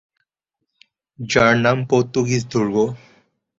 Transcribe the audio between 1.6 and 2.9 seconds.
নাম পর্তুগীজ দুর্গ।